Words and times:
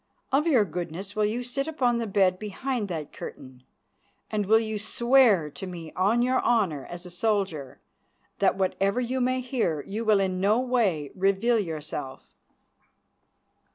Of 0.31 0.47
your 0.47 0.65
goodness 0.65 1.15
will 1.15 1.25
you 1.27 1.43
sit 1.43 1.67
upon 1.67 1.99
the 1.99 2.07
bed 2.07 2.39
behind 2.39 2.87
that 2.87 3.13
curtain, 3.13 3.61
and 4.31 4.47
will 4.47 4.57
you 4.57 4.79
swear 4.79 5.47
to 5.51 5.67
me 5.67 5.93
on 5.95 6.23
your 6.23 6.41
honour 6.41 6.87
as 6.87 7.05
a 7.05 7.11
soldier 7.11 7.79
that 8.39 8.57
whatever 8.57 8.99
you 8.99 9.21
may 9.21 9.41
hear 9.41 9.83
you 9.85 10.03
will 10.03 10.19
in 10.19 10.41
no 10.41 10.59
way 10.59 11.11
reveal 11.13 11.59
yourself?" 11.59 12.23